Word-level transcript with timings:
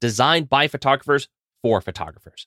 designed 0.00 0.48
by 0.48 0.68
photographers 0.68 1.28
for 1.62 1.80
photographers. 1.80 2.46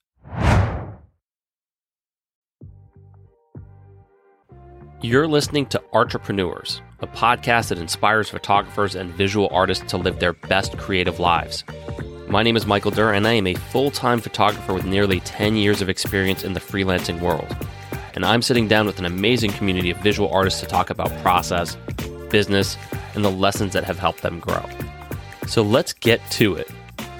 You're 5.03 5.27
listening 5.27 5.65
to 5.67 5.81
Artrepreneurs, 5.93 6.79
a 6.99 7.07
podcast 7.07 7.69
that 7.69 7.79
inspires 7.79 8.29
photographers 8.29 8.93
and 8.93 9.11
visual 9.11 9.49
artists 9.51 9.83
to 9.89 9.97
live 9.97 10.19
their 10.19 10.33
best 10.33 10.77
creative 10.77 11.19
lives. 11.19 11.63
My 12.27 12.43
name 12.43 12.55
is 12.55 12.67
Michael 12.67 12.91
Durr, 12.91 13.11
and 13.11 13.27
I 13.27 13.33
am 13.33 13.47
a 13.47 13.55
full 13.55 13.89
time 13.89 14.19
photographer 14.19 14.75
with 14.75 14.85
nearly 14.85 15.19
10 15.21 15.55
years 15.55 15.81
of 15.81 15.89
experience 15.89 16.43
in 16.43 16.53
the 16.53 16.59
freelancing 16.59 17.19
world. 17.19 17.47
And 18.13 18.23
I'm 18.23 18.43
sitting 18.43 18.67
down 18.67 18.85
with 18.85 18.99
an 18.99 19.05
amazing 19.05 19.51
community 19.53 19.89
of 19.89 19.97
visual 19.97 20.29
artists 20.29 20.59
to 20.59 20.67
talk 20.67 20.91
about 20.91 21.11
process, 21.23 21.75
business, 22.29 22.77
and 23.15 23.25
the 23.25 23.31
lessons 23.31 23.73
that 23.73 23.83
have 23.83 23.97
helped 23.97 24.21
them 24.21 24.39
grow. 24.39 24.63
So 25.47 25.63
let's 25.63 25.93
get 25.93 26.21
to 26.31 26.53
it. 26.53 26.69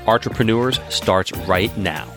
Artrepreneurs 0.07 0.80
starts 0.91 1.31
right 1.47 1.75
now. 1.77 2.11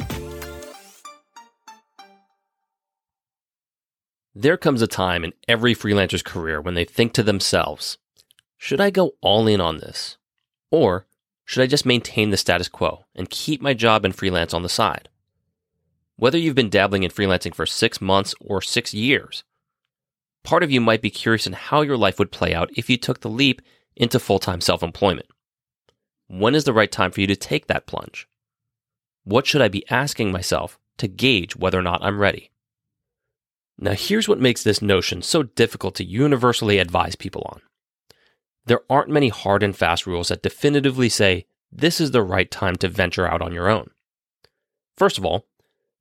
There 4.35 4.57
comes 4.57 4.81
a 4.81 4.87
time 4.87 5.23
in 5.23 5.35
every 5.47 5.75
freelancer's 5.75 6.23
career 6.23 6.63
when 6.63 6.73
they 6.73 6.87
think 6.87 7.13
to 7.13 7.23
themselves, 7.23 7.99
should 8.57 8.81
I 8.81 8.89
go 8.89 9.13
all 9.21 9.47
in 9.47 9.61
on 9.61 9.79
this? 9.79 10.17
Or 10.71 11.07
should 11.45 11.63
I 11.63 11.67
just 11.67 11.85
maintain 11.85 12.31
the 12.31 12.39
status 12.39 12.69
quo 12.69 13.05
and 13.15 13.29
keep 13.29 13.61
my 13.61 13.75
job 13.75 14.07
and 14.07 14.17
freelance 14.17 14.55
on 14.55 14.63
the 14.63 14.69
side? 14.71 15.11
Whether 16.17 16.39
you've 16.39 16.55
been 16.55 16.71
dabbling 16.71 17.03
in 17.03 17.11
freelancing 17.11 17.55
for 17.55 17.67
six 17.67 18.01
months 18.01 18.35
or 18.41 18.63
six 18.63 18.95
years, 18.95 19.45
part 20.43 20.63
of 20.63 20.71
you 20.71 20.81
might 20.81 21.03
be 21.03 21.11
curious 21.11 21.47
in 21.47 21.53
how 21.53 21.83
your 21.83 21.99
life 21.99 22.19
would 22.19 22.33
play 22.33 22.55
out 22.55 22.71
if 22.79 22.89
you 22.89 22.97
took 22.97 23.21
the 23.21 23.29
leap 23.29 23.61
into 23.95 24.19
full 24.19 24.39
time 24.39 24.63
self 24.63 24.83
employment. 24.83 25.27
When 26.37 26.57
is 26.57 26.65
the 26.65 26.73
right 26.73 26.91
time 26.91 27.13
for 27.13 27.21
you 27.21 27.29
to 27.29 27.37
take 27.37 27.69
that 27.69 27.87
plunge? 27.87 28.27
What 29.23 29.47
should 29.47 29.63
I 29.63 29.69
be 29.69 29.89
asking 29.89 30.33
myself 30.33 30.81
to 30.99 31.07
gauge 31.07 31.55
whether 31.55 31.79
or 31.79 31.83
not 31.83 32.03
I'm 32.03 32.19
ready? 32.19 32.51
Now, 33.79 33.93
here's 33.93 34.29
what 34.29 34.41
makes 34.41 34.65
this 34.65 34.83
notion 34.83 35.23
so 35.23 35.45
difficult 35.45 35.95
to 35.97 36.05
universally 36.05 36.79
advise 36.79 37.15
people 37.15 37.49
on. 37.53 37.61
There 38.67 38.81
aren't 38.91 39.11
many 39.11 39.29
hard 39.29 39.63
and 39.63 39.77
fast 39.77 40.09
rules 40.09 40.27
that 40.29 40.43
definitively 40.43 41.09
say 41.09 41.47
this 41.71 42.01
is 42.01 42.11
the 42.11 42.23
right 42.23 42.51
time 42.51 42.75
to 42.77 42.89
venture 42.89 43.29
out 43.29 43.41
on 43.41 43.53
your 43.53 43.69
own. 43.69 43.91
First 44.97 45.19
of 45.19 45.25
all, 45.25 45.47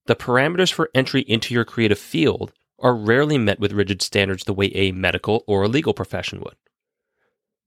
the 0.08 0.16
parameters 0.16 0.74
for 0.74 0.90
entry 0.96 1.22
into 1.22 1.54
your 1.54 1.64
creative 1.64 2.00
field 2.00 2.52
are 2.80 2.96
rarely 2.96 3.38
met 3.38 3.60
with 3.60 3.72
rigid 3.72 4.02
standards 4.02 4.46
the 4.46 4.54
way 4.54 4.72
a 4.74 4.94
medical 4.94 5.44
or 5.46 5.62
a 5.62 5.68
legal 5.68 5.94
profession 5.94 6.40
would. 6.40 6.56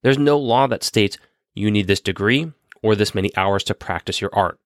There's 0.03 0.19
no 0.19 0.37
law 0.37 0.67
that 0.67 0.83
states 0.83 1.17
you 1.57 1.71
need 1.71 1.87
this 1.87 2.01
degree 2.01 2.53
or 2.83 2.95
this 2.95 3.15
many 3.15 3.35
hours 3.37 3.65
to 3.65 3.75
practice 3.75 4.21
your 4.21 4.35
art. 4.35 4.59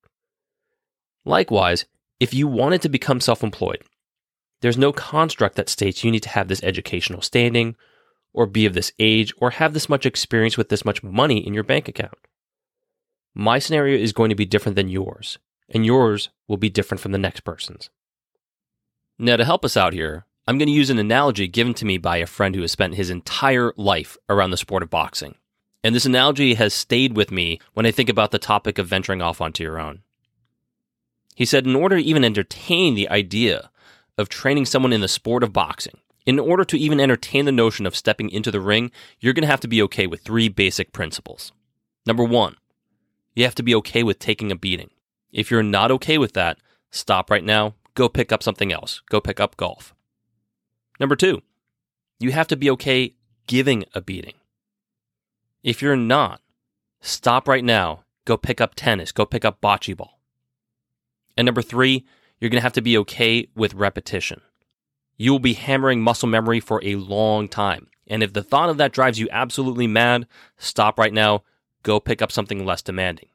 Likewise, 1.24 1.86
if 2.18 2.34
you 2.34 2.46
wanted 2.46 2.82
to 2.82 2.88
become 2.88 3.20
self 3.20 3.42
employed, 3.42 3.82
there's 4.60 4.76
no 4.76 4.92
construct 4.92 5.56
that 5.56 5.68
states 5.68 6.04
you 6.04 6.10
need 6.10 6.22
to 6.24 6.28
have 6.28 6.48
this 6.48 6.62
educational 6.62 7.22
standing, 7.22 7.76
or 8.32 8.46
be 8.46 8.66
of 8.66 8.74
this 8.74 8.92
age, 8.98 9.32
or 9.38 9.50
have 9.50 9.72
this 9.72 9.88
much 9.88 10.04
experience 10.04 10.56
with 10.56 10.68
this 10.68 10.84
much 10.84 11.02
money 11.02 11.44
in 11.44 11.54
your 11.54 11.64
bank 11.64 11.88
account. 11.88 12.14
My 13.34 13.58
scenario 13.58 13.96
is 13.96 14.12
going 14.12 14.28
to 14.28 14.36
be 14.36 14.44
different 14.44 14.76
than 14.76 14.88
yours, 14.88 15.38
and 15.68 15.86
yours 15.86 16.30
will 16.46 16.56
be 16.56 16.68
different 16.68 17.00
from 17.00 17.12
the 17.12 17.18
next 17.18 17.40
person's. 17.40 17.90
Now, 19.18 19.36
to 19.36 19.44
help 19.44 19.64
us 19.64 19.76
out 19.76 19.92
here, 19.92 20.26
I'm 20.46 20.58
going 20.58 20.68
to 20.68 20.72
use 20.72 20.90
an 20.90 20.98
analogy 20.98 21.46
given 21.46 21.74
to 21.74 21.84
me 21.84 21.98
by 21.98 22.16
a 22.16 22.26
friend 22.26 22.54
who 22.54 22.62
has 22.62 22.72
spent 22.72 22.94
his 22.94 23.10
entire 23.10 23.72
life 23.76 24.16
around 24.28 24.50
the 24.50 24.56
sport 24.56 24.82
of 24.82 24.90
boxing. 24.90 25.36
And 25.82 25.94
this 25.94 26.06
analogy 26.06 26.54
has 26.54 26.74
stayed 26.74 27.16
with 27.16 27.30
me 27.30 27.58
when 27.74 27.86
I 27.86 27.90
think 27.90 28.08
about 28.08 28.30
the 28.30 28.38
topic 28.38 28.78
of 28.78 28.86
venturing 28.86 29.22
off 29.22 29.40
onto 29.40 29.62
your 29.62 29.80
own. 29.80 30.02
He 31.34 31.46
said, 31.46 31.66
in 31.66 31.74
order 31.74 31.96
to 31.96 32.04
even 32.04 32.24
entertain 32.24 32.94
the 32.94 33.08
idea 33.08 33.70
of 34.18 34.28
training 34.28 34.66
someone 34.66 34.92
in 34.92 35.00
the 35.00 35.08
sport 35.08 35.42
of 35.42 35.54
boxing, 35.54 35.98
in 36.26 36.38
order 36.38 36.64
to 36.64 36.78
even 36.78 37.00
entertain 37.00 37.46
the 37.46 37.52
notion 37.52 37.86
of 37.86 37.96
stepping 37.96 38.28
into 38.28 38.50
the 38.50 38.60
ring, 38.60 38.90
you're 39.20 39.32
going 39.32 39.42
to 39.42 39.50
have 39.50 39.60
to 39.60 39.68
be 39.68 39.80
okay 39.82 40.06
with 40.06 40.20
three 40.20 40.48
basic 40.48 40.92
principles. 40.92 41.52
Number 42.04 42.24
one, 42.24 42.56
you 43.34 43.44
have 43.44 43.54
to 43.54 43.62
be 43.62 43.74
okay 43.76 44.02
with 44.02 44.18
taking 44.18 44.52
a 44.52 44.56
beating. 44.56 44.90
If 45.32 45.50
you're 45.50 45.62
not 45.62 45.90
okay 45.92 46.18
with 46.18 46.34
that, 46.34 46.58
stop 46.90 47.30
right 47.30 47.44
now, 47.44 47.74
go 47.94 48.08
pick 48.08 48.32
up 48.32 48.42
something 48.42 48.72
else, 48.72 49.00
go 49.08 49.20
pick 49.20 49.40
up 49.40 49.56
golf. 49.56 49.94
Number 50.98 51.16
two, 51.16 51.40
you 52.18 52.32
have 52.32 52.48
to 52.48 52.56
be 52.56 52.70
okay 52.70 53.14
giving 53.46 53.84
a 53.94 54.02
beating. 54.02 54.34
If 55.62 55.82
you're 55.82 55.96
not, 55.96 56.40
stop 57.00 57.46
right 57.46 57.64
now, 57.64 58.04
go 58.24 58.36
pick 58.36 58.60
up 58.60 58.74
tennis, 58.74 59.12
go 59.12 59.26
pick 59.26 59.44
up 59.44 59.60
bocce 59.60 59.96
ball. 59.96 60.20
And 61.36 61.46
number 61.46 61.62
three, 61.62 62.06
you're 62.38 62.50
going 62.50 62.60
to 62.60 62.64
have 62.64 62.72
to 62.74 62.82
be 62.82 62.96
okay 62.98 63.48
with 63.54 63.74
repetition. 63.74 64.40
You 65.16 65.32
will 65.32 65.38
be 65.38 65.52
hammering 65.52 66.00
muscle 66.00 66.28
memory 66.28 66.60
for 66.60 66.82
a 66.82 66.96
long 66.96 67.46
time. 67.46 67.88
And 68.06 68.22
if 68.22 68.32
the 68.32 68.42
thought 68.42 68.70
of 68.70 68.78
that 68.78 68.92
drives 68.92 69.18
you 69.18 69.28
absolutely 69.30 69.86
mad, 69.86 70.26
stop 70.56 70.98
right 70.98 71.12
now, 71.12 71.44
go 71.82 72.00
pick 72.00 72.22
up 72.22 72.32
something 72.32 72.64
less 72.64 72.82
demanding. 72.82 73.28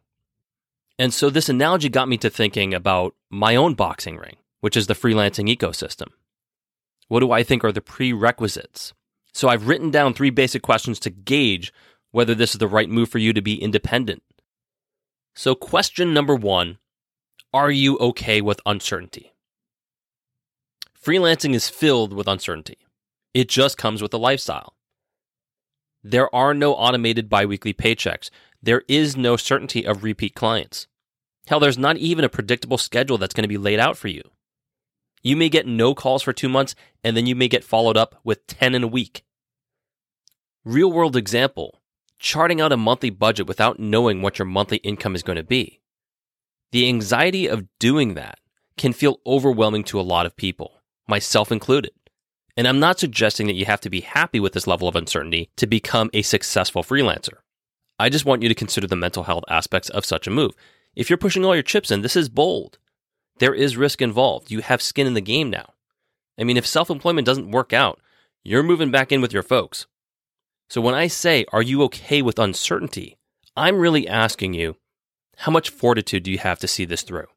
And 0.98 1.14
so 1.14 1.30
this 1.30 1.50
analogy 1.50 1.90
got 1.90 2.10
me 2.10 2.18
to 2.18 2.30
thinking 2.30 2.74
about 2.74 3.16
my 3.30 3.56
own 3.56 3.76
boxing 3.76 4.18
ring, 4.18 4.38
which 4.62 4.76
is 4.76 4.88
the 4.88 4.94
freelancing 4.96 5.54
ecosystem. 5.56 6.08
What 7.08 7.20
do 7.20 7.32
I 7.32 7.44
think 7.44 7.64
are 7.64 7.72
the 7.72 7.82
prerequisites? 7.82 8.94
So 9.34 9.48
I've 9.48 9.68
written 9.68 9.92
down 9.92 10.14
three 10.14 10.30
basic 10.30 10.62
questions 10.62 11.00
to 11.02 11.10
gauge 11.10 11.72
whether 12.16 12.34
this 12.34 12.52
is 12.52 12.60
the 12.60 12.68
right 12.68 12.90
move 12.90 13.10
for 13.10 13.18
you 13.18 13.34
to 13.34 13.42
be 13.42 13.62
independent. 13.62 14.24
So, 15.36 15.54
question 15.54 16.14
number 16.14 16.34
one 16.34 16.78
are 17.54 17.70
you 17.70 17.98
okay 17.98 18.40
with 18.40 18.62
uncertainty? 18.66 19.34
Freelancing 20.98 21.54
is 21.54 21.68
filled 21.68 22.14
with 22.14 22.30
uncertainty. 22.30 22.78
It 23.34 23.50
just 23.50 23.78
comes 23.78 24.02
with 24.02 24.14
a 24.14 24.18
lifestyle. 24.18 24.78
There 26.06 26.34
are 26.34 26.54
no 26.54 26.74
automated 26.74 27.28
biweekly 27.28 27.74
paychecks. 27.74 28.30
There 28.64 28.84
is 28.88 29.18
no 29.18 29.36
certainty 29.36 29.86
of 29.86 30.06
repeat 30.06 30.36
clients. 30.36 30.88
Hell, 31.48 31.60
there's 31.60 31.78
not 31.78 31.98
even 31.98 32.24
a 32.24 32.30
predictable 32.30 32.78
schedule 32.78 33.18
that's 33.18 33.34
going 33.34 33.44
to 33.44 33.50
be 33.50 33.58
laid 33.58 33.82
out 33.82 33.98
for 33.98 34.08
you. 34.08 34.24
You 35.22 35.36
may 35.36 35.50
get 35.50 35.68
no 35.68 35.94
calls 35.94 36.24
for 36.24 36.32
two 36.32 36.48
months, 36.48 36.76
and 37.04 37.18
then 37.18 37.26
you 37.26 37.36
may 37.36 37.50
get 37.50 37.66
followed 37.66 37.98
up 37.98 38.16
with 38.24 38.48
10 38.48 38.74
in 38.74 38.84
a 38.84 38.88
week. 38.88 39.26
Real 40.64 40.90
world 40.90 41.18
example 41.18 41.82
charting 42.20 42.62
out 42.62 42.72
a 42.72 42.78
monthly 42.78 43.10
budget 43.10 43.48
without 43.48 43.80
knowing 43.80 44.22
what 44.22 44.40
your 44.40 44.46
monthly 44.46 44.78
income 44.78 45.16
is 45.16 45.24
going 45.24 45.38
to 45.38 45.44
be. 45.44 45.82
The 46.72 46.88
anxiety 46.88 47.48
of 47.48 47.68
doing 47.80 48.14
that 48.16 48.40
can 48.78 48.94
feel 48.94 49.20
overwhelming 49.26 49.84
to 49.86 50.00
a 50.00 50.02
lot 50.02 50.26
of 50.26 50.36
people, 50.36 50.82
myself 51.08 51.52
included. 51.52 51.92
And 52.58 52.68
I'm 52.68 52.80
not 52.80 53.00
suggesting 53.00 53.48
that 53.48 53.56
you 53.56 53.66
have 53.66 53.82
to 53.82 53.90
be 53.90 54.02
happy 54.02 54.40
with 54.40 54.54
this 54.54 54.68
level 54.68 54.88
of 54.88 54.96
uncertainty 54.96 55.50
to 55.58 55.68
become 55.68 56.10
a 56.14 56.22
successful 56.22 56.84
freelancer. 56.84 57.38
I 58.00 58.10
just 58.10 58.26
want 58.26 58.44
you 58.44 58.50
to 58.50 58.56
consider 58.56 58.88
the 58.88 58.96
mental 58.96 59.24
health 59.24 59.44
aspects 59.50 59.90
of 59.90 60.06
such 60.06 60.28
a 60.28 60.32
move. 60.32 60.54
If 60.96 61.10
you're 61.10 61.18
pushing 61.18 61.44
all 61.44 61.56
your 61.56 61.64
chips 61.64 61.92
in, 61.92 62.02
this 62.02 62.16
is 62.16 62.30
bold. 62.30 62.78
There 63.40 63.54
is 63.54 63.78
risk 63.78 64.02
involved. 64.02 64.52
You 64.52 64.62
have 64.62 64.82
skin 64.82 65.08
in 65.08 65.14
the 65.14 65.22
game 65.22 65.50
now. 65.50 65.74
I 66.40 66.44
mean, 66.44 66.58
if 66.58 66.66
self 66.66 66.90
employment 66.90 67.26
doesn't 67.26 67.52
work 67.52 67.74
out, 67.74 68.00
you're 68.44 68.64
moving 68.64 68.92
back 68.92 69.12
in 69.12 69.22
with 69.22 69.34
your 69.34 69.44
folks. 69.44 69.88
So 70.76 70.82
when 70.82 70.94
I 70.94 71.08
say, 71.08 71.46
are 71.54 71.62
you 71.62 71.84
okay 71.84 72.22
with 72.22 72.38
uncertainty? 72.38 73.16
I'm 73.56 73.78
really 73.78 74.10
asking 74.10 74.56
you, 74.56 74.76
How 75.38 75.50
much 75.50 75.70
fortitude 75.70 76.24
do 76.24 76.32
you 76.32 76.40
have 76.40 76.60
to 76.60 76.68
see 76.68 76.84
this 76.84 77.02
through? 77.02 77.28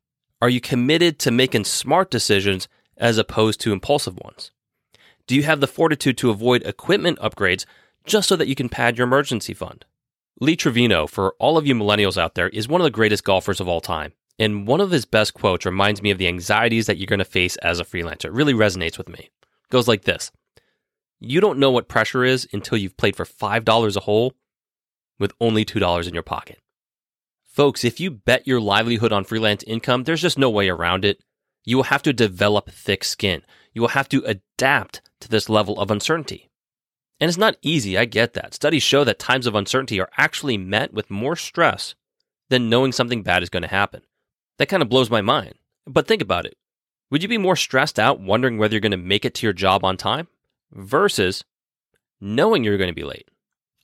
Are 0.43 0.49
you 0.49 0.61
committed 0.61 1.21
to 1.21 1.31
making 1.31 1.63
smart 1.67 2.11
decisions 2.11 2.67
as 2.97 3.17
opposed 3.17 3.61
to 3.61 3.73
impulsive 3.73 4.19
ones? 4.19 4.51
Do 5.29 5.37
you 5.37 5.45
have 5.45 5.61
the 5.61 5.69
fortitude 5.69 6.19
to 6.19 6.31
avoid 6.31 6.65
equipment 6.65 7.21
upgrades 7.21 7.65
just 8.05 8.29
so 8.29 8.35
that 8.35 8.49
you 8.49 8.57
can 8.57 8.69
pad 8.69 8.99
your 8.99 9.07
emergency 9.07 9.55
fund? 9.55 9.85
Lee 10.41 10.57
Trevino, 10.57 11.07
for 11.07 11.37
all 11.39 11.57
of 11.57 11.65
you 11.65 11.77
millennials 11.77 12.21
out 12.21 12.35
there, 12.35 12.49
is 12.49 12.67
one 12.67 12.81
of 12.81 12.87
the 12.87 12.91
greatest 12.91 13.23
golfers 13.23 13.61
of 13.61 13.69
all 13.69 13.81
time. 13.81 14.15
And 14.41 14.67
one 14.67 14.81
of 14.81 14.91
his 14.91 15.05
best 15.05 15.35
quotes 15.35 15.65
reminds 15.65 16.03
me 16.03 16.11
of 16.11 16.19
the 16.19 16.27
anxieties 16.27 16.87
that 16.87 16.99
you're 16.99 17.07
going 17.07 17.21
to 17.21 17.25
face 17.25 17.55
as 17.59 17.79
a 17.79 17.85
freelancer. 17.85 18.25
It 18.25 18.33
really 18.33 18.55
resonates 18.55 18.99
with 18.99 19.09
me. 19.09 19.31
It 19.31 19.71
goes 19.71 19.87
like 19.87 20.03
this 20.03 20.33
You 21.21 21.41
don't 21.41 21.59
know 21.59 21.71
what 21.71 21.89
pressure 21.89 22.25
is 22.25 22.49
until 22.53 22.79
you've 22.79 22.97
played 22.97 23.17
for 23.17 23.25
$5 23.25 23.97
a 23.97 24.01
hole 24.01 24.35
with 25.19 25.33
only 25.41 25.65
$2 25.65 26.07
in 26.07 26.15
your 26.15 26.23
pocket. 26.23 26.61
Folks, 27.45 27.85
if 27.85 27.99
you 27.99 28.11
bet 28.11 28.47
your 28.47 28.61
livelihood 28.61 29.13
on 29.13 29.25
freelance 29.25 29.65
income, 29.65 30.05
there's 30.05 30.23
just 30.23 30.39
no 30.39 30.49
way 30.49 30.69
around 30.69 31.05
it. 31.05 31.21
You 31.65 31.77
will 31.77 31.85
have 31.85 32.03
to 32.03 32.13
develop 32.13 32.71
thick 32.71 33.03
skin. 33.03 33.43
You 33.73 33.81
will 33.81 33.89
have 33.89 34.09
to 34.11 34.23
adapt 34.25 35.03
to 35.21 35.29
this 35.29 35.49
level 35.49 35.81
of 35.81 35.91
uncertainty. 35.91 36.51
And 37.19 37.29
it's 37.29 37.37
not 37.37 37.57
easy, 37.63 37.99
I 37.99 38.05
get 38.05 38.35
that. 38.35 38.55
Studies 38.55 38.85
show 38.85 39.03
that 39.03 39.19
times 39.19 39.49
of 39.49 39.57
uncertainty 39.57 40.01
are 40.01 40.11
actually 40.17 40.57
met 40.57 40.95
with 40.95 41.11
more 41.11 41.35
stress 41.35 41.97
than 42.49 42.71
knowing 42.71 42.93
something 42.93 43.25
bad 43.25 43.43
is 43.43 43.51
going 43.51 43.65
to 43.65 43.69
happen. 43.69 44.03
That 44.59 44.69
kind 44.69 44.83
of 44.83 44.89
blows 44.89 45.11
my 45.11 45.21
mind. 45.21 45.55
But 45.85 46.07
think 46.07 46.23
about 46.23 46.47
it. 46.47 46.57
Would 47.11 47.23
you 47.23 47.29
be 47.29 47.39
more 47.39 47.57
stressed 47.57 47.99
out 47.99 48.21
wondering 48.21 48.57
whether 48.57 48.75
you're 48.75 48.81
going 48.81 48.93
to 48.93 48.97
make 48.97 49.25
it 49.25 49.35
to 49.35 49.47
your 49.47 49.53
job 49.53 49.85
on 49.85 49.97
time 49.97 50.29
versus 50.73 51.45
knowing 52.21 52.65
you're 52.65 52.79
going 52.79 52.91
to 52.91 52.95
be 52.95 53.05
late? 53.05 53.29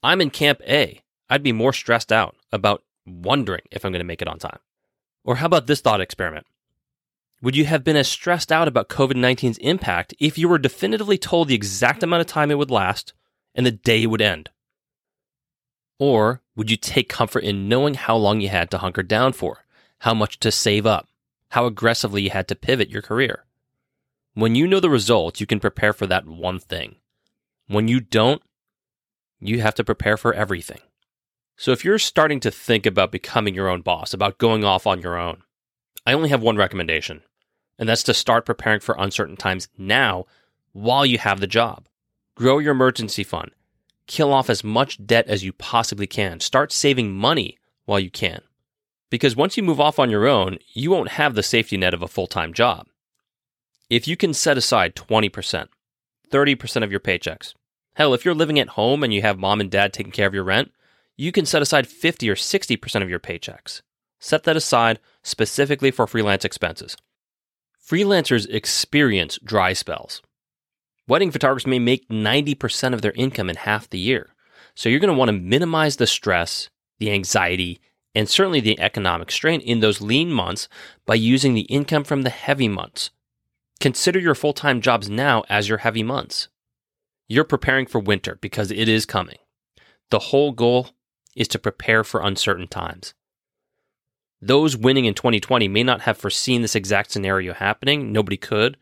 I'm 0.02 0.20
in 0.20 0.31
camp 0.31 0.60
A. 0.69 1.02
I'd 1.31 1.42
be 1.42 1.52
more 1.52 1.72
stressed 1.72 2.12
out 2.12 2.36
about 2.52 2.82
wondering 3.06 3.62
if 3.70 3.84
I'm 3.84 3.92
going 3.92 4.00
to 4.00 4.04
make 4.04 4.22
it 4.22 4.28
on 4.28 4.38
time. 4.38 4.58
Or 5.25 5.36
how 5.36 5.46
about 5.46 5.66
this 5.66 5.81
thought 5.81 6.00
experiment? 6.00 6.46
Would 7.42 7.56
you 7.56 7.64
have 7.66 7.84
been 7.84 7.96
as 7.96 8.08
stressed 8.08 8.52
out 8.52 8.69
about 8.69 8.88
COVID 8.88 9.12
19's 9.12 9.58
impact 9.58 10.14
if 10.19 10.38
you 10.38 10.48
were 10.48 10.58
definitively 10.58 11.19
told 11.19 11.48
the 11.48 11.54
exact 11.54 12.02
amount 12.02 12.20
of 12.20 12.26
time 12.26 12.50
it 12.50 12.58
would 12.58 12.70
last 12.70 13.12
and 13.54 13.66
the 13.66 13.70
day 13.70 14.02
it 14.02 14.06
would 14.06 14.22
end? 14.22 14.50
Or 15.98 16.42
would 16.56 16.70
you 16.70 16.76
take 16.76 17.08
comfort 17.08 17.44
in 17.44 17.69
knowing 17.69 17.94
how 17.94 18.16
long 18.16 18.40
you 18.40 18.48
had 18.48 18.70
to 18.70 18.78
hunker 18.78 19.02
down 19.02 19.32
for, 19.32 19.64
how 20.00 20.14
much 20.14 20.40
to 20.40 20.50
save 20.50 20.87
up, 20.87 21.08
how 21.50 21.66
aggressively 21.66 22.22
you 22.22 22.30
had 22.30 22.48
to 22.48 22.54
pivot 22.54 22.90
your 22.90 23.02
career? 23.02 23.44
When 24.34 24.56
you 24.56 24.66
know 24.66 24.81
the 24.81 24.90
results, 24.90 25.40
you 25.40 25.46
can 25.46 25.60
prepare 25.60 25.92
for 25.92 26.06
that 26.08 26.26
one 26.26 26.58
thing. 26.58 26.96
When 27.69 27.86
you 27.86 28.00
don't, 28.00 28.42
you 29.40 29.60
have 29.60 29.75
to 29.76 29.84
prepare 29.84 30.16
for 30.16 30.34
everything. 30.34 30.81
So 31.56 31.70
if 31.70 31.84
you're 31.84 32.00
starting 32.00 32.40
to 32.40 32.50
think 32.50 32.84
about 32.84 33.12
becoming 33.12 33.54
your 33.54 33.69
own 33.69 33.82
boss, 33.82 34.12
about 34.12 34.38
going 34.38 34.64
off 34.64 34.88
on 34.88 35.00
your 35.00 35.16
own, 35.16 35.42
I 36.04 36.12
only 36.12 36.31
have 36.31 36.42
one 36.42 36.56
recommendation, 36.56 37.22
and 37.78 37.88
that's 37.88 38.02
to 38.04 38.14
start 38.14 38.44
preparing 38.44 38.81
for 38.81 38.96
uncertain 38.98 39.36
times 39.36 39.69
now 39.78 40.25
while 40.72 41.06
you 41.06 41.19
have 41.19 41.38
the 41.38 41.46
job. 41.46 41.87
Grow 42.34 42.58
your 42.58 42.72
emergency 42.72 43.22
fund. 43.22 43.52
Kill 44.08 44.32
off 44.32 44.50
as 44.50 44.64
much 44.64 45.04
debt 45.06 45.28
as 45.28 45.44
you 45.44 45.52
possibly 45.52 46.08
can. 46.08 46.40
Start 46.40 46.72
saving 46.72 47.12
money 47.12 47.56
while 47.84 48.00
you 48.00 48.10
can. 48.10 48.40
Because 49.10 49.37
once 49.37 49.56
you 49.56 49.62
move 49.62 49.80
off 49.80 50.00
on 50.00 50.10
your 50.10 50.26
own, 50.26 50.58
you 50.72 50.90
won't 50.90 51.10
have 51.10 51.37
the 51.37 51.42
safety 51.44 51.76
net 51.76 51.94
of 51.94 52.02
a 52.02 52.08
full 52.08 52.26
time 52.26 52.52
job. 52.52 52.88
If 53.90 54.08
you 54.08 54.16
can 54.16 54.32
set 54.32 54.56
aside 54.56 54.94
20%, 54.94 55.69
30% 56.31 56.82
of 56.82 56.90
your 56.90 57.00
paychecks, 57.00 57.54
hell, 57.96 58.14
if 58.14 58.25
you're 58.25 58.34
living 58.34 58.58
at 58.58 58.70
home 58.70 59.02
and 59.02 59.12
you 59.12 59.20
have 59.22 59.38
mom 59.38 59.60
and 59.60 59.70
dad 59.70 59.92
taking 59.92 60.12
care 60.12 60.26
of 60.26 60.34
your 60.34 60.44
rent, 60.44 60.72
you 61.16 61.32
can 61.32 61.44
set 61.44 61.62
aside 61.62 61.86
50 61.86 62.28
or 62.31 62.34
60% 62.34 63.02
of 63.02 63.10
your 63.10 63.20
paychecks. 63.20 63.82
Set 64.19 64.44
that 64.44 64.56
aside 64.56 65.00
specifically 65.22 65.90
for 65.90 66.06
freelance 66.06 66.44
expenses. 66.44 66.96
Freelancers 67.86 68.48
experience 68.48 69.38
dry 69.44 69.75
spells. 69.75 70.22
Wedding 71.06 71.30
photographers 71.30 71.66
may 71.66 71.78
make 71.78 72.08
90% 72.08 72.94
of 72.94 73.02
their 73.02 73.12
income 73.12 73.50
in 73.50 73.56
half 73.56 73.90
the 73.90 73.98
year. 73.98 74.30
So 74.75 74.88
you're 74.88 75.00
going 75.00 75.12
to 75.12 75.19
want 75.19 75.28
to 75.28 75.32
minimize 75.34 75.96
the 75.96 76.06
stress, 76.06 76.70
the 76.98 77.10
anxiety, 77.10 77.80
and 78.14 78.28
certainly 78.28 78.60
the 78.60 78.80
economic 78.80 79.30
strain 79.30 79.60
in 79.60 79.80
those 79.80 80.00
lean 80.00 80.32
months 80.32 80.69
by 81.04 81.16
using 81.16 81.52
the 81.52 81.62
income 81.62 82.04
from 82.04 82.22
the 82.22 82.30
heavy 82.30 82.69
months. 82.69 83.10
Consider 83.81 84.19
your 84.19 84.35
full 84.35 84.53
time 84.53 84.81
jobs 84.81 85.11
now 85.11 85.44
as 85.49 85.69
your 85.69 85.79
heavy 85.79 86.03
months. 86.03 86.49
You're 87.29 87.44
preparing 87.44 87.87
for 87.87 87.99
winter 87.99 88.38
because 88.41 88.71
it 88.71 88.88
is 88.88 89.06
coming. 89.06 89.38
The 90.11 90.19
whole 90.19 90.53
goal 90.53 90.91
is 91.35 91.49
to 91.49 91.59
prepare 91.59 92.05
for 92.05 92.23
uncertain 92.23 92.69
times. 92.69 93.15
Those 94.41 94.76
winning 94.76 95.06
in 95.06 95.15
2020 95.15 95.69
may 95.69 95.82
not 95.82 96.03
have 96.03 96.19
foreseen 96.19 96.62
this 96.62 96.75
exact 96.75 97.11
scenario 97.11 97.55
happening, 97.55 98.12
nobody 98.12 98.37
could, 98.37 98.76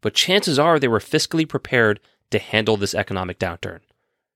but 0.00 0.14
chances 0.14 0.58
are 0.58 0.78
they 0.78 0.88
were 0.88 0.98
fiscally 0.98 1.48
prepared 1.48 2.00
to 2.30 2.38
handle 2.38 2.76
this 2.76 2.94
economic 2.94 3.38
downturn. 3.38 3.80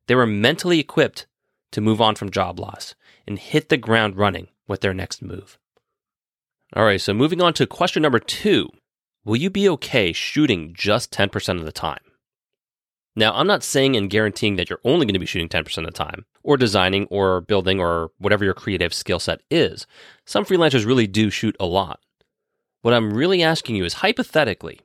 They 0.07 0.15
were 0.15 0.27
mentally 0.27 0.79
equipped 0.79 1.27
to 1.73 1.81
move 1.81 2.01
on 2.01 2.15
from 2.15 2.31
job 2.31 2.61
loss 2.61 2.95
and 3.27 3.39
hit 3.39 3.69
the 3.69 3.77
ground 3.77 4.17
running 4.17 4.49
with 4.69 4.81
their 4.81 4.95
next 4.95 5.23
move. 5.23 5.59
All 6.75 6.85
right, 6.85 7.01
so 7.01 7.13
moving 7.13 7.43
on 7.43 7.55
to 7.55 7.67
question 7.67 8.03
number 8.03 8.19
two 8.19 8.71
Will 9.25 9.37
you 9.37 9.51
be 9.51 9.69
okay 9.69 10.13
shooting 10.13 10.73
just 10.75 11.13
10% 11.13 11.59
of 11.59 11.65
the 11.65 11.73
time? 11.73 12.01
Now, 13.15 13.35
I'm 13.35 13.47
not 13.47 13.63
saying 13.63 13.95
and 13.95 14.11
guaranteeing 14.11 14.57
that 14.57 14.69
you're 14.69 14.81
only 14.85 15.07
going 15.07 15.13
to 15.15 15.21
be 15.21 15.27
shooting 15.27 15.49
10% 15.49 15.79
of 15.79 15.85
the 15.85 15.91
time, 15.93 16.25
or 16.43 16.57
designing, 16.57 17.07
or 17.07 17.43
building, 17.43 17.79
or 17.79 18.11
whatever 18.19 18.45
your 18.45 18.55
creative 18.55 18.93
skill 18.93 19.21
set 19.21 19.43
is. 19.51 19.87
Some 20.25 20.45
freelancers 20.45 20.87
really 20.87 21.07
do 21.07 21.31
shoot 21.31 21.55
a 21.61 21.67
lot. 21.67 22.01
What 22.81 22.95
I'm 22.95 23.13
really 23.13 23.43
asking 23.43 23.77
you 23.77 23.85
is 23.85 23.95
hypothetically, 23.95 24.81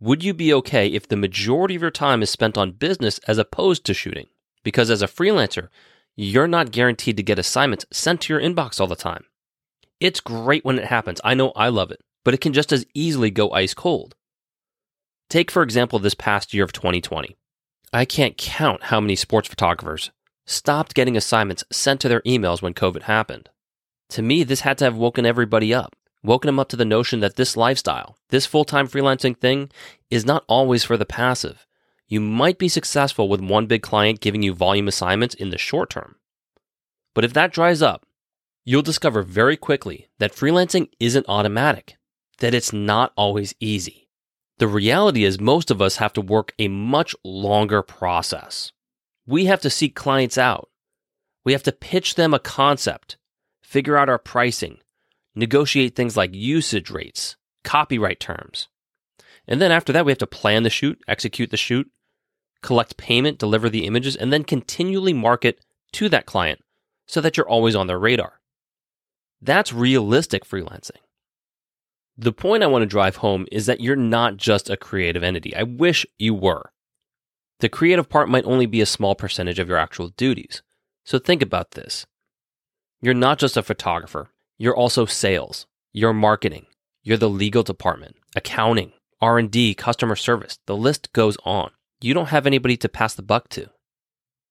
would 0.00 0.24
you 0.24 0.34
be 0.34 0.52
okay 0.54 0.88
if 0.88 1.06
the 1.06 1.16
majority 1.16 1.76
of 1.76 1.82
your 1.82 1.90
time 1.90 2.22
is 2.22 2.30
spent 2.30 2.58
on 2.58 2.72
business 2.72 3.18
as 3.28 3.38
opposed 3.38 3.84
to 3.84 3.94
shooting? 3.94 4.26
Because 4.64 4.90
as 4.90 5.00
a 5.00 5.06
freelancer, 5.06 5.68
you're 6.16 6.48
not 6.48 6.72
guaranteed 6.72 7.16
to 7.18 7.22
get 7.22 7.38
assignments 7.38 7.86
sent 7.92 8.22
to 8.22 8.32
your 8.32 8.42
inbox 8.42 8.80
all 8.80 8.88
the 8.88 8.96
time. 8.96 9.26
It's 10.00 10.20
great 10.20 10.64
when 10.64 10.78
it 10.78 10.86
happens. 10.86 11.20
I 11.22 11.34
know 11.34 11.52
I 11.54 11.68
love 11.68 11.90
it, 11.90 12.00
but 12.26 12.34
it 12.34 12.40
can 12.40 12.52
just 12.52 12.72
as 12.72 12.84
easily 12.92 13.30
go 13.30 13.52
ice 13.52 13.72
cold. 13.72 14.16
Take, 15.30 15.48
for 15.48 15.62
example, 15.62 16.00
this 16.00 16.14
past 16.14 16.52
year 16.52 16.64
of 16.64 16.72
2020. 16.72 17.36
I 17.92 18.04
can't 18.04 18.36
count 18.36 18.82
how 18.82 19.00
many 19.00 19.14
sports 19.14 19.46
photographers 19.46 20.10
stopped 20.44 20.94
getting 20.94 21.16
assignments 21.16 21.62
sent 21.70 22.00
to 22.00 22.08
their 22.08 22.22
emails 22.22 22.60
when 22.60 22.74
COVID 22.74 23.02
happened. 23.02 23.48
To 24.08 24.22
me, 24.22 24.42
this 24.42 24.62
had 24.62 24.76
to 24.78 24.84
have 24.86 24.96
woken 24.96 25.24
everybody 25.24 25.72
up, 25.72 25.94
woken 26.24 26.48
them 26.48 26.58
up 26.58 26.68
to 26.70 26.76
the 26.76 26.84
notion 26.84 27.20
that 27.20 27.36
this 27.36 27.56
lifestyle, 27.56 28.18
this 28.30 28.44
full 28.44 28.64
time 28.64 28.88
freelancing 28.88 29.38
thing, 29.38 29.70
is 30.10 30.26
not 30.26 30.42
always 30.48 30.82
for 30.82 30.96
the 30.96 31.06
passive. 31.06 31.64
You 32.08 32.20
might 32.20 32.58
be 32.58 32.68
successful 32.68 33.28
with 33.28 33.40
one 33.40 33.66
big 33.66 33.82
client 33.82 34.18
giving 34.18 34.42
you 34.42 34.52
volume 34.52 34.88
assignments 34.88 35.36
in 35.36 35.50
the 35.50 35.58
short 35.58 35.90
term. 35.90 36.16
But 37.14 37.24
if 37.24 37.32
that 37.34 37.52
dries 37.52 37.82
up, 37.82 38.04
you'll 38.64 38.82
discover 38.82 39.22
very 39.22 39.56
quickly 39.56 40.08
that 40.18 40.34
freelancing 40.34 40.88
isn't 40.98 41.26
automatic, 41.28 41.96
that 42.38 42.54
it's 42.54 42.72
not 42.72 43.12
always 43.16 43.54
easy. 43.60 44.08
The 44.58 44.68
reality 44.68 45.24
is, 45.24 45.38
most 45.38 45.70
of 45.70 45.82
us 45.82 45.96
have 45.96 46.12
to 46.14 46.20
work 46.20 46.54
a 46.58 46.68
much 46.68 47.14
longer 47.24 47.82
process. 47.82 48.72
We 49.26 49.46
have 49.46 49.60
to 49.60 49.70
seek 49.70 49.94
clients 49.94 50.38
out. 50.38 50.70
We 51.44 51.52
have 51.52 51.62
to 51.64 51.72
pitch 51.72 52.14
them 52.14 52.32
a 52.32 52.38
concept, 52.38 53.18
figure 53.62 53.96
out 53.96 54.08
our 54.08 54.18
pricing, 54.18 54.78
negotiate 55.34 55.94
things 55.94 56.16
like 56.16 56.34
usage 56.34 56.90
rates, 56.90 57.36
copyright 57.64 58.18
terms. 58.18 58.68
And 59.46 59.60
then 59.60 59.70
after 59.70 59.92
that, 59.92 60.04
we 60.04 60.10
have 60.10 60.18
to 60.18 60.26
plan 60.26 60.62
the 60.62 60.70
shoot, 60.70 61.00
execute 61.06 61.50
the 61.50 61.56
shoot, 61.56 61.90
collect 62.62 62.96
payment, 62.96 63.38
deliver 63.38 63.68
the 63.68 63.86
images, 63.86 64.16
and 64.16 64.32
then 64.32 64.42
continually 64.42 65.12
market 65.12 65.60
to 65.92 66.08
that 66.08 66.26
client 66.26 66.64
so 67.06 67.20
that 67.20 67.36
you're 67.36 67.48
always 67.48 67.76
on 67.76 67.86
their 67.86 67.98
radar. 67.98 68.40
That's 69.40 69.72
realistic 69.72 70.44
freelancing. 70.44 70.98
The 72.18 72.32
point 72.32 72.62
I 72.62 72.66
want 72.66 72.82
to 72.82 72.86
drive 72.86 73.16
home 73.16 73.46
is 73.52 73.66
that 73.66 73.80
you're 73.80 73.94
not 73.94 74.38
just 74.38 74.70
a 74.70 74.76
creative 74.76 75.22
entity. 75.22 75.54
I 75.54 75.64
wish 75.64 76.06
you 76.18 76.32
were. 76.34 76.72
The 77.60 77.68
creative 77.68 78.08
part 78.08 78.30
might 78.30 78.46
only 78.46 78.64
be 78.64 78.80
a 78.80 78.86
small 78.86 79.14
percentage 79.14 79.58
of 79.58 79.68
your 79.68 79.76
actual 79.76 80.08
duties. 80.08 80.62
So 81.04 81.18
think 81.18 81.42
about 81.42 81.72
this. 81.72 82.06
You're 83.02 83.14
not 83.14 83.38
just 83.38 83.56
a 83.56 83.62
photographer, 83.62 84.30
you're 84.56 84.76
also 84.76 85.04
sales, 85.04 85.66
you're 85.92 86.14
marketing, 86.14 86.66
you're 87.02 87.18
the 87.18 87.28
legal 87.28 87.62
department, 87.62 88.16
accounting, 88.34 88.92
R&D, 89.20 89.74
customer 89.74 90.16
service. 90.16 90.58
The 90.66 90.76
list 90.76 91.12
goes 91.12 91.36
on. 91.44 91.70
You 92.00 92.14
don't 92.14 92.28
have 92.28 92.46
anybody 92.46 92.76
to 92.78 92.88
pass 92.88 93.14
the 93.14 93.22
buck 93.22 93.48
to. 93.50 93.70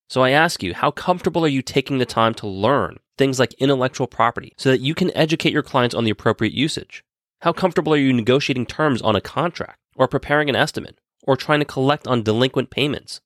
So 0.08 0.22
I 0.22 0.30
ask 0.32 0.62
you, 0.62 0.76
how 0.76 0.92
comfortable 0.92 1.44
are 1.46 1.50
you 1.50 1.64
taking 1.64 1.98
the 1.98 2.06
time 2.06 2.36
to 2.36 2.48
learn 2.48 2.98
things 3.18 3.40
like 3.40 3.54
intellectual 3.56 4.08
property 4.08 4.54
so 4.58 4.70
that 4.70 4.82
you 4.82 4.94
can 4.94 5.16
educate 5.18 5.54
your 5.54 5.64
clients 5.64 5.96
on 5.96 6.04
the 6.04 6.12
appropriate 6.12 6.54
usage? 6.54 7.04
How 7.46 7.54
comfortable 7.54 7.94
are 7.94 7.98
you 7.98 8.12
negotiating 8.12 8.66
terms 8.66 9.04
on 9.04 9.16
a 9.16 9.22
contract 9.22 9.78
or 9.96 10.08
preparing 10.08 10.50
an 10.50 10.56
estimate 10.56 10.98
or 11.22 11.38
trying 11.38 11.60
to 11.60 11.66
collect 11.66 12.08
on 12.08 12.24
delinquent 12.24 12.72
payments? 12.72 13.22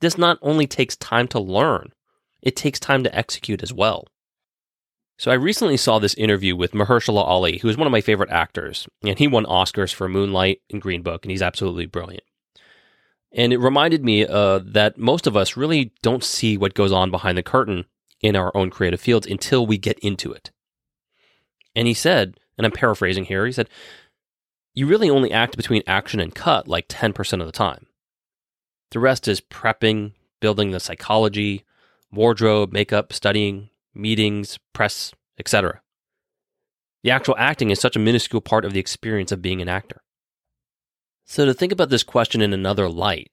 This 0.00 0.16
not 0.16 0.38
only 0.40 0.68
takes 0.68 0.94
time 0.94 1.26
to 1.26 1.40
learn, 1.40 1.90
it 2.40 2.54
takes 2.54 2.78
time 2.78 3.02
to 3.02 3.12
execute 3.12 3.60
as 3.60 3.72
well. 3.72 4.06
So 5.18 5.32
I 5.32 5.34
recently 5.34 5.76
saw 5.76 5.98
this 5.98 6.14
interview 6.14 6.54
with 6.54 6.74
Mahershala 6.74 7.24
Ali, 7.24 7.58
who 7.58 7.68
is 7.68 7.76
one 7.76 7.88
of 7.88 7.90
my 7.90 8.00
favorite 8.00 8.30
actors, 8.30 8.86
and 9.02 9.18
he 9.18 9.26
won 9.26 9.46
Oscars 9.46 9.92
for 9.92 10.08
Moonlight 10.08 10.60
and 10.70 10.80
Green 10.80 11.02
Book, 11.02 11.24
and 11.24 11.32
he's 11.32 11.42
absolutely 11.42 11.86
brilliant. 11.86 12.22
And 13.32 13.52
it 13.52 13.58
reminded 13.58 14.04
me 14.04 14.24
uh, 14.24 14.60
that 14.64 14.96
most 14.96 15.26
of 15.26 15.36
us 15.36 15.56
really 15.56 15.92
don't 16.02 16.22
see 16.22 16.56
what 16.56 16.74
goes 16.74 16.92
on 16.92 17.10
behind 17.10 17.36
the 17.36 17.42
curtain 17.42 17.86
in 18.20 18.36
our 18.36 18.56
own 18.56 18.70
creative 18.70 19.00
fields 19.00 19.26
until 19.26 19.66
we 19.66 19.76
get 19.76 19.98
into 19.98 20.30
it. 20.32 20.52
And 21.74 21.88
he 21.88 21.94
said, 21.94 22.36
and 22.60 22.66
I'm 22.66 22.72
paraphrasing 22.72 23.24
here, 23.24 23.46
he 23.46 23.52
said, 23.52 23.70
you 24.74 24.86
really 24.86 25.08
only 25.08 25.32
act 25.32 25.56
between 25.56 25.82
action 25.86 26.20
and 26.20 26.34
cut 26.34 26.68
like 26.68 26.88
10% 26.88 27.40
of 27.40 27.46
the 27.46 27.52
time. 27.52 27.86
The 28.90 29.00
rest 29.00 29.26
is 29.28 29.40
prepping, 29.40 30.12
building 30.40 30.70
the 30.70 30.78
psychology, 30.78 31.64
wardrobe, 32.12 32.70
makeup, 32.70 33.14
studying, 33.14 33.70
meetings, 33.94 34.58
press, 34.74 35.14
etc. 35.38 35.80
The 37.02 37.10
actual 37.10 37.34
acting 37.38 37.70
is 37.70 37.80
such 37.80 37.96
a 37.96 38.00
minuscule 38.00 38.42
part 38.42 38.66
of 38.66 38.74
the 38.74 38.80
experience 38.80 39.32
of 39.32 39.40
being 39.40 39.62
an 39.62 39.68
actor. 39.70 40.02
So, 41.24 41.46
to 41.46 41.54
think 41.54 41.72
about 41.72 41.88
this 41.88 42.02
question 42.02 42.42
in 42.42 42.52
another 42.52 42.90
light, 42.90 43.30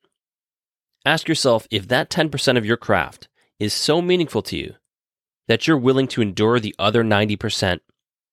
ask 1.06 1.28
yourself 1.28 1.68
if 1.70 1.90
that 1.90 2.10
10% 2.10 2.58
of 2.58 2.66
your 2.66 2.78
craft 2.78 3.28
is 3.60 3.74
so 3.74 4.02
meaningful 4.02 4.42
to 4.44 4.56
you 4.56 4.76
that 5.50 5.68
you're 5.68 5.78
willing 5.78 6.08
to 6.08 6.22
endure 6.22 6.62
the 6.62 6.76
other 6.80 7.04
90% 7.04 7.80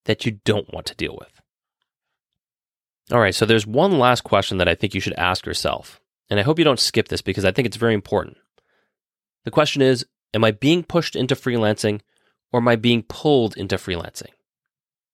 that 0.05 0.25
you 0.25 0.41
don't 0.45 0.73
want 0.73 0.87
to 0.87 0.95
deal 0.95 1.17
with. 1.19 1.41
All 3.13 3.21
right, 3.21 3.35
so 3.35 3.45
there's 3.45 3.67
one 3.67 3.99
last 3.99 4.23
question 4.23 4.59
that 4.59 4.69
I 4.69 4.75
think 4.75 4.95
you 4.95 5.01
should 5.01 5.19
ask 5.19 5.45
yourself. 5.45 6.01
And 6.31 6.41
I 6.41 6.43
hope 6.43 6.59
you 6.59 6.65
don't 6.65 6.81
skip 6.81 7.09
this 7.09 7.21
because 7.21 7.45
I 7.45 7.53
think 7.53 7.67
it's 7.67 7.77
very 7.77 7.95
important. 7.95 8.39
The 9.45 9.51
question 9.51 9.83
is 9.83 10.07
Am 10.33 10.45
I 10.45 10.51
being 10.51 10.83
pushed 10.83 11.15
into 11.15 11.35
freelancing 11.35 12.01
or 12.53 12.61
am 12.61 12.69
I 12.69 12.77
being 12.77 13.03
pulled 13.03 13.57
into 13.57 13.77
freelancing? 13.77 14.31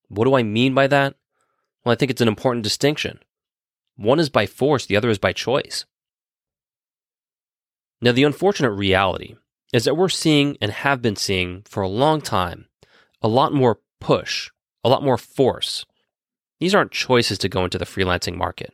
What 0.09 0.25
do 0.25 0.35
I 0.35 0.43
mean 0.43 0.75
by 0.75 0.87
that? 0.87 1.15
Well, 1.85 1.93
I 1.93 1.97
think 1.97 2.11
it's 2.11 2.21
an 2.21 2.29
important 2.29 2.65
distinction. 2.65 3.19
One 3.97 4.19
is 4.19 4.31
by 4.31 4.47
force, 4.47 4.87
the 4.87 4.97
other 4.97 5.11
is 5.11 5.19
by 5.19 5.33
choice. 5.33 5.85
Now, 8.01 8.13
the 8.13 8.25
unfortunate 8.25 8.71
reality 8.71 9.37
is 9.73 9.85
that 9.85 9.97
we're 9.97 10.09
seeing 10.09 10.57
and 10.61 10.73
have 10.73 11.03
been 11.03 11.17
seeing 11.17 11.63
for 11.63 11.83
a 11.83 11.89
long 11.89 12.21
time 12.23 12.67
a 13.21 13.29
lot 13.29 13.53
more 13.53 13.81
push, 14.01 14.51
a 14.83 14.89
lot 14.89 15.03
more 15.03 15.19
force 15.19 15.85
these 16.61 16.75
aren't 16.75 16.93
choices 16.93 17.39
to 17.39 17.49
go 17.49 17.65
into 17.65 17.79
the 17.79 17.87
freelancing 17.87 18.37
market. 18.37 18.73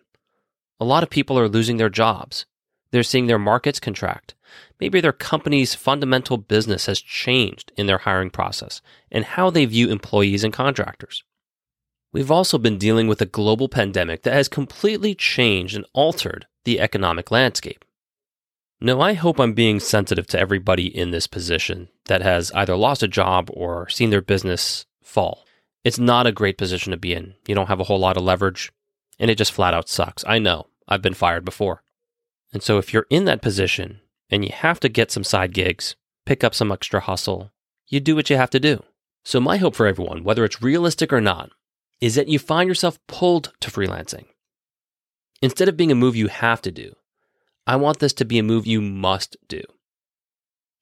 A 0.80 0.84
lot 0.84 1.04
of 1.04 1.10
people 1.10 1.38
are 1.38 1.48
losing 1.48 1.76
their 1.76 1.88
jobs. 1.88 2.44
They're 2.90 3.04
seeing 3.04 3.28
their 3.28 3.38
markets 3.38 3.80
contract. 3.80 4.34
Maybe 4.80 5.00
their 5.00 5.12
company's 5.12 5.74
fundamental 5.74 6.36
business 6.36 6.86
has 6.86 7.00
changed 7.00 7.72
in 7.76 7.86
their 7.86 7.98
hiring 7.98 8.30
process 8.30 8.82
and 9.10 9.24
how 9.24 9.50
they 9.50 9.64
view 9.64 9.88
employees 9.88 10.44
and 10.44 10.52
contractors. 10.52 11.24
We've 12.12 12.30
also 12.30 12.58
been 12.58 12.78
dealing 12.78 13.08
with 13.08 13.20
a 13.20 13.26
global 13.26 13.68
pandemic 13.68 14.22
that 14.22 14.34
has 14.34 14.48
completely 14.48 15.14
changed 15.14 15.76
and 15.76 15.86
altered 15.92 16.46
the 16.64 16.80
economic 16.80 17.30
landscape. 17.30 17.84
Now, 18.80 19.00
I 19.00 19.14
hope 19.14 19.38
I'm 19.38 19.54
being 19.54 19.80
sensitive 19.80 20.26
to 20.28 20.38
everybody 20.38 20.86
in 20.86 21.10
this 21.10 21.26
position 21.26 21.88
that 22.06 22.22
has 22.22 22.52
either 22.52 22.76
lost 22.76 23.02
a 23.02 23.08
job 23.08 23.48
or 23.52 23.88
seen 23.88 24.10
their 24.10 24.20
business 24.20 24.86
fall. 25.02 25.45
It's 25.86 26.00
not 26.00 26.26
a 26.26 26.32
great 26.32 26.58
position 26.58 26.90
to 26.90 26.96
be 26.96 27.14
in. 27.14 27.34
You 27.46 27.54
don't 27.54 27.68
have 27.68 27.78
a 27.78 27.84
whole 27.84 28.00
lot 28.00 28.16
of 28.16 28.24
leverage, 28.24 28.72
and 29.20 29.30
it 29.30 29.38
just 29.38 29.52
flat 29.52 29.72
out 29.72 29.88
sucks. 29.88 30.24
I 30.26 30.40
know. 30.40 30.66
I've 30.88 31.00
been 31.00 31.14
fired 31.14 31.44
before. 31.44 31.84
And 32.52 32.60
so 32.60 32.78
if 32.78 32.92
you're 32.92 33.06
in 33.08 33.24
that 33.26 33.40
position 33.40 34.00
and 34.28 34.44
you 34.44 34.50
have 34.52 34.80
to 34.80 34.88
get 34.88 35.12
some 35.12 35.22
side 35.22 35.54
gigs, 35.54 35.94
pick 36.24 36.42
up 36.42 36.56
some 36.56 36.72
extra 36.72 36.98
hustle, 36.98 37.52
you 37.86 38.00
do 38.00 38.16
what 38.16 38.28
you 38.28 38.36
have 38.36 38.50
to 38.50 38.58
do. 38.58 38.82
So 39.24 39.38
my 39.38 39.58
hope 39.58 39.76
for 39.76 39.86
everyone, 39.86 40.24
whether 40.24 40.44
it's 40.44 40.60
realistic 40.60 41.12
or 41.12 41.20
not, 41.20 41.50
is 42.00 42.16
that 42.16 42.26
you 42.26 42.40
find 42.40 42.66
yourself 42.66 42.98
pulled 43.06 43.52
to 43.60 43.70
freelancing. 43.70 44.24
Instead 45.40 45.68
of 45.68 45.76
being 45.76 45.92
a 45.92 45.94
move 45.94 46.16
you 46.16 46.26
have 46.26 46.60
to 46.62 46.72
do, 46.72 46.96
I 47.64 47.76
want 47.76 48.00
this 48.00 48.12
to 48.14 48.24
be 48.24 48.40
a 48.40 48.42
move 48.42 48.66
you 48.66 48.80
must 48.80 49.36
do. 49.46 49.62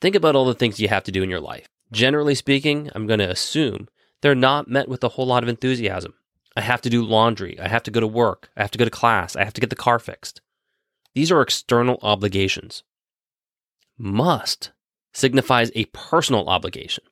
Think 0.00 0.16
about 0.16 0.34
all 0.34 0.46
the 0.46 0.54
things 0.54 0.80
you 0.80 0.88
have 0.88 1.04
to 1.04 1.12
do 1.12 1.23
in 1.23 1.28
your 1.28 1.42
life. 1.42 1.68
Generally 1.92 2.37
speaking, 2.37 2.90
I'm 2.94 3.06
going 3.06 3.20
to 3.20 3.30
assume 3.30 3.88
they're 4.25 4.35
not 4.35 4.69
met 4.69 4.88
with 4.88 5.04
a 5.04 5.11
whole 5.11 5.26
lot 5.26 5.43
of 5.43 5.50
enthusiasm. 5.50 6.14
I 6.57 6.62
have 6.62 6.81
to 6.81 6.88
do 6.88 7.04
laundry. 7.04 7.61
I 7.61 7.69
have 7.69 7.83
to 7.83 7.90
go 7.90 8.00
to 8.00 8.07
work. 8.07 8.49
I 8.57 8.62
have 8.62 8.71
to 8.71 8.78
go 8.78 8.87
to 8.87 8.90
class. 8.90 9.37
I 9.37 9.45
have 9.45 9.52
to 9.52 9.61
get 9.61 9.69
the 9.69 9.76
car 9.76 9.99
fixed. 9.99 10.40
These 11.14 11.31
are 11.31 11.43
external 11.43 11.99
obligations. 12.00 12.85
Must 13.99 14.73
signifies 15.12 15.71
a 15.75 15.85
personal 15.93 16.49
obligation. 16.49 17.04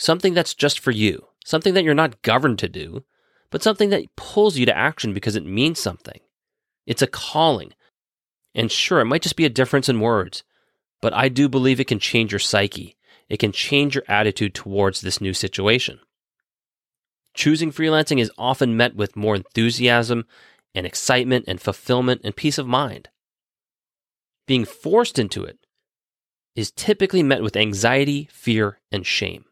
Something 0.00 0.34
that's 0.34 0.52
just 0.52 0.80
for 0.80 0.90
you, 0.90 1.28
something 1.44 1.74
that 1.74 1.84
you're 1.84 1.94
not 1.94 2.22
governed 2.22 2.58
to 2.58 2.68
do, 2.68 3.04
but 3.50 3.62
something 3.62 3.90
that 3.90 4.16
pulls 4.16 4.58
you 4.58 4.66
to 4.66 4.76
action 4.76 5.14
because 5.14 5.36
it 5.36 5.46
means 5.46 5.78
something. 5.78 6.18
It's 6.86 7.02
a 7.02 7.06
calling. 7.06 7.72
And 8.52 8.72
sure, 8.72 8.98
it 8.98 9.04
might 9.04 9.22
just 9.22 9.36
be 9.36 9.44
a 9.44 9.48
difference 9.48 9.88
in 9.88 10.00
words, 10.00 10.42
but 11.00 11.14
I 11.14 11.28
do 11.28 11.48
believe 11.48 11.78
it 11.78 11.86
can 11.86 12.00
change 12.00 12.32
your 12.32 12.40
psyche 12.40 12.96
it 13.30 13.38
can 13.38 13.52
change 13.52 13.94
your 13.94 14.04
attitude 14.08 14.54
towards 14.54 15.00
this 15.00 15.20
new 15.20 15.32
situation. 15.32 16.00
Choosing 17.32 17.72
freelancing 17.72 18.20
is 18.20 18.32
often 18.36 18.76
met 18.76 18.96
with 18.96 19.16
more 19.16 19.36
enthusiasm 19.36 20.26
and 20.74 20.84
excitement 20.84 21.44
and 21.48 21.60
fulfillment 21.60 22.20
and 22.24 22.34
peace 22.34 22.58
of 22.58 22.66
mind. 22.66 23.08
Being 24.46 24.64
forced 24.64 25.18
into 25.18 25.44
it 25.44 25.58
is 26.56 26.72
typically 26.72 27.22
met 27.22 27.42
with 27.42 27.56
anxiety, 27.56 28.28
fear, 28.32 28.80
and 28.90 29.06
shame. 29.06 29.44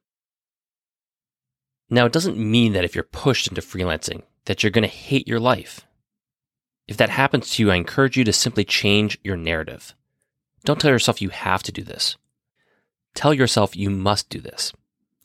Now, 1.88 2.04
it 2.04 2.12
doesn't 2.12 2.36
mean 2.36 2.72
that 2.72 2.84
if 2.84 2.94
you're 2.94 3.04
pushed 3.04 3.46
into 3.46 3.62
freelancing 3.62 4.22
that 4.46 4.62
you're 4.62 4.70
going 4.70 4.82
to 4.82 4.88
hate 4.88 5.28
your 5.28 5.38
life. 5.38 5.86
If 6.88 6.96
that 6.96 7.10
happens 7.10 7.50
to 7.50 7.62
you, 7.62 7.70
I 7.70 7.76
encourage 7.76 8.16
you 8.16 8.24
to 8.24 8.32
simply 8.32 8.64
change 8.64 9.18
your 9.22 9.36
narrative. 9.36 9.94
Don't 10.64 10.80
tell 10.80 10.90
yourself 10.90 11.22
you 11.22 11.28
have 11.28 11.62
to 11.64 11.72
do 11.72 11.82
this. 11.82 12.16
Tell 13.14 13.34
yourself 13.34 13.76
you 13.76 13.90
must 13.90 14.28
do 14.28 14.40
this, 14.40 14.72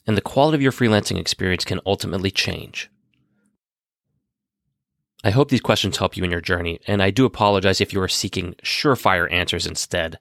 and 0.08 0.18
the 0.18 0.22
quality 0.22 0.56
of 0.56 0.62
your 0.62 0.72
freelancing 0.72 1.20
experience 1.20 1.66
can 1.66 1.80
ultimately 1.86 2.32
change. 2.32 2.90
I 5.24 5.30
hope 5.30 5.50
these 5.50 5.62
questions 5.62 5.98
help 5.98 6.18
you 6.18 6.24
in 6.24 6.32
your 6.32 6.42
journey, 6.42 6.82
and 6.86 7.02
I 7.02 7.10
do 7.10 7.26
apologize 7.26 7.80
if 7.80 7.94
you 7.94 8.02
are 8.02 8.10
seeking 8.10 8.56
surefire 8.64 9.32
answers 9.32 9.66
instead. 9.66 10.20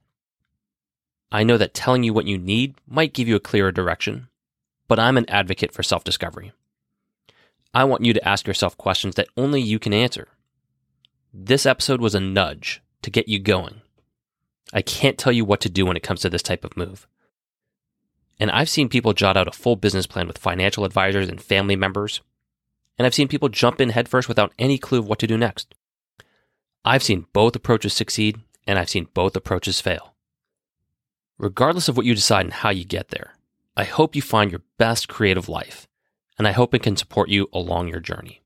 I 1.33 1.43
know 1.43 1.59
that 1.59 1.75
telling 1.75 2.05
you 2.05 2.13
what 2.13 2.27
you 2.27 2.39
need 2.39 2.75
might 2.87 3.15
give 3.15 3.27
you 3.27 3.35
a 3.35 3.41
clearer 3.41 3.73
direction, 3.73 4.29
but 4.87 5.01
I'm 5.01 5.17
an 5.17 5.29
advocate 5.29 5.73
for 5.73 5.83
self 5.83 6.05
discovery. 6.05 6.53
I 7.75 7.85
want 7.85 8.05
you 8.05 8.13
to 8.13 8.29
ask 8.29 8.47
yourself 8.47 8.77
questions 8.77 9.15
that 9.15 9.29
only 9.37 9.61
you 9.61 9.79
can 9.79 9.95
answer. 9.95 10.29
This 11.33 11.65
episode 11.65 12.03
was 12.03 12.15
a 12.15 12.21
nudge 12.21 12.83
to 13.01 13.11
get 13.11 13.29
you 13.29 13.39
going. 13.39 13.81
I 14.73 14.83
can't 14.83 15.19
tell 15.19 15.33
you 15.33 15.45
what 15.45 15.61
to 15.63 15.71
do 15.71 15.87
when 15.87 15.97
it 15.97 16.03
comes 16.03 16.21
to 16.21 16.31
this 16.31 16.43
type 16.43 16.65
of 16.65 16.77
move. 16.77 17.09
And 18.43 18.51
I've 18.51 18.69
seen 18.69 18.89
people 18.89 19.13
jot 19.13 19.37
out 19.37 19.47
a 19.47 19.53
full 19.53 19.77
business 19.77 20.05
plan 20.05 20.27
with 20.27 20.37
financial 20.37 20.85
advisors 20.85 21.29
and 21.29 21.41
family 21.41 21.77
members. 21.77 22.23
And 22.99 23.07
I've 23.07 23.15
seen 23.15 23.29
people 23.29 23.49
jump 23.49 23.81
in 23.81 23.91
headfirst 23.91 24.27
without 24.27 24.53
any 24.59 24.79
clue 24.79 24.99
of 24.99 25.07
what 25.07 25.21
to 25.21 25.29
do 25.29 25.39
next. 25.39 25.77
I've 26.85 27.05
seen 27.05 27.27
both 27.33 27.55
approaches 27.55 27.93
succeed, 27.93 28.41
and 28.67 28.81
I've 28.81 28.91
seen 28.91 29.07
both 29.15 29.37
approaches 29.37 29.81
fail. 29.81 30.15
Regardless 31.39 31.87
of 31.89 31.97
what 31.97 32.05
you 32.05 32.17
decide 32.17 32.45
and 32.45 32.53
how 32.53 32.71
you 32.71 32.85
get 32.85 33.11
there, 33.11 33.37
I 33.77 33.85
hope 33.85 34.17
you 34.17 34.23
find 34.23 34.51
your 34.51 34.63
best 34.77 35.09
creative 35.09 35.49
life, 35.49 35.87
and 36.37 36.49
I 36.49 36.51
hope 36.51 36.75
it 36.75 36.83
can 36.83 36.97
support 36.97 37.29
you 37.29 37.49
along 37.53 37.91
your 37.91 38.01
journey. 38.01 38.42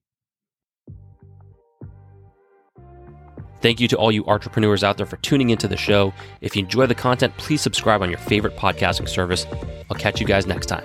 Thank 3.61 3.81
you 3.81 3.89
to 3.89 3.97
all 3.97 4.13
you 4.13 4.25
artrepreneurs 4.25 4.83
out 4.83 4.97
there 4.97 5.07
for 5.07 5.17
tuning 5.19 5.51
into 5.51 5.67
the 5.69 5.77
show. 5.77 6.13
If 6.41 6.57
you 6.57 6.63
enjoy 6.63 6.87
the 6.87 6.95
content, 6.95 7.37
please 7.37 7.61
subscribe 7.61 8.03
on 8.03 8.11
your 8.11 8.19
favorite 8.19 8.57
podcasting 8.57 9.09
service. 9.09 9.47
I'll 9.91 9.97
catch 9.97 10.21
you 10.21 10.27
guys 10.27 10.47
next 10.47 10.67
time. 10.67 10.85